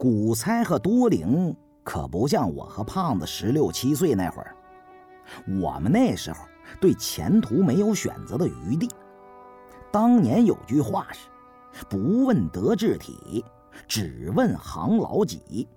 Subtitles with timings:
[0.00, 1.54] 古猜和多灵
[1.84, 4.56] 可不像我和胖子十六七岁那会儿，
[5.60, 6.38] 我们那时候
[6.80, 8.88] 对前途没有选择的余地。
[9.92, 11.28] 当年有句话是
[11.86, 13.44] ：“不问德智体，
[13.86, 15.68] 只问行老几。”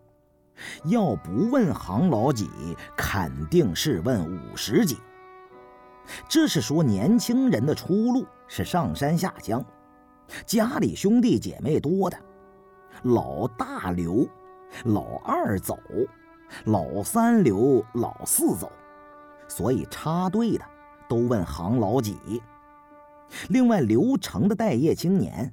[0.85, 2.47] 要不问行老几，
[2.95, 4.99] 肯定是问五十几。
[6.29, 9.61] 这是说年轻人的出路是上山下乡，
[10.45, 12.17] 家里兄弟姐妹多的，
[13.03, 14.27] 老大留，
[14.85, 15.77] 老二走，
[16.65, 18.71] 老三留，老四走，
[19.47, 20.65] 所以插队的
[21.07, 22.41] 都问行老几。
[23.49, 25.51] 另外，留城的待业青年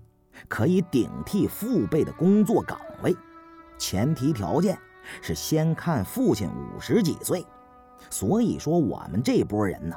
[0.48, 3.16] 可以顶替父辈的工作岗位，
[3.78, 4.78] 前提条件。
[5.22, 7.44] 是先看父亲五十几岁，
[8.10, 9.96] 所以说我们这波人呢，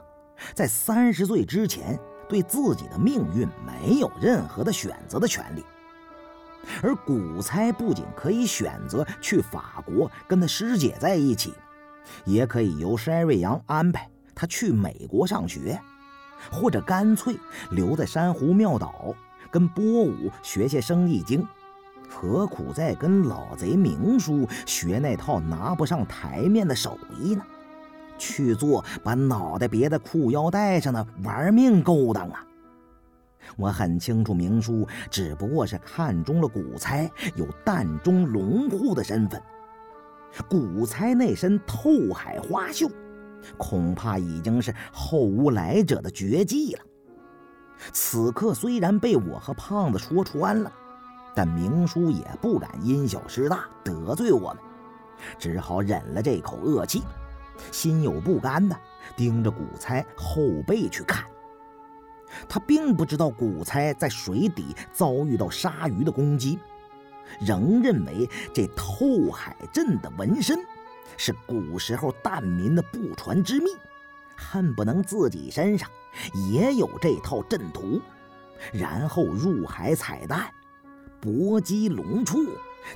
[0.55, 5.63] 在三十岁之前对自己的命运没有任何的选择的权利。
[6.81, 11.53] 而古猜不仅可以选择去法国跟他师姐在一起，
[12.25, 15.79] 也可以由山瑞阳安排他去美国上学，
[16.51, 17.35] 或者干脆
[17.71, 19.13] 留在珊瑚庙岛
[19.51, 21.47] 跟波武学些生意经。
[22.09, 27.41] 何苦再跟老贼明叔学那套拿不上台面的手艺呢？
[28.19, 32.45] 去做把脑袋别在裤腰带上的玩命勾当啊！
[33.55, 39.41] 我很清楚，明叔只不过是看中了古猜有淡中龙户的身份。
[40.49, 42.89] 古猜那身透海花绣，
[43.57, 46.81] 恐怕已经是后无来者的绝技了。
[47.91, 50.71] 此刻虽然被我和胖子说穿了。
[51.35, 54.57] 但明叔也不敢因小失大得罪我们，
[55.39, 57.01] 只好忍了这口恶气，
[57.71, 58.75] 心有不甘的
[59.17, 61.25] 盯着古猜后背去看。
[62.47, 66.59] 他并不知道古猜在水底遭遇到鲨鱼的攻击，
[67.39, 70.59] 仍认为这透海阵的纹身
[71.17, 73.69] 是古时候蛋民的不传之秘，
[74.35, 75.89] 恨不能自己身上
[76.51, 78.01] 也有这套阵图，
[78.71, 80.49] 然后入海采蛋。
[81.21, 82.37] 搏击龙处，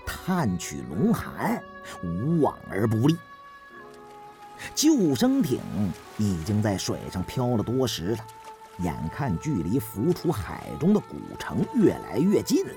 [0.06, 1.64] 探取龙寒，
[2.04, 3.16] 无往而不利。
[4.76, 5.62] 救生艇
[6.18, 8.18] 已经在水上漂了多时了，
[8.80, 12.74] 眼看距离浮出海中的古城越来越近了，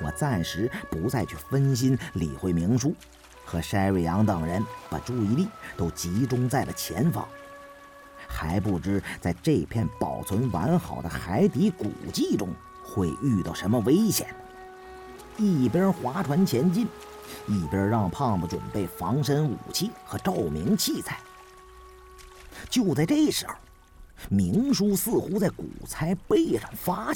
[0.00, 2.94] 我暂时不再去分心理会明叔，
[3.44, 7.26] 和筛瑞阳等人把注意力都集中在了前方，
[8.26, 12.48] 还不知在这片保存完好的海底古迹中。
[12.90, 14.34] 会遇到什么危险？
[15.36, 16.88] 一边划船前进，
[17.46, 21.18] 一边让胖子准备防身武器和照明器材。
[22.70, 23.54] 就在这时候，
[24.28, 27.06] 明叔似乎在古猜背上发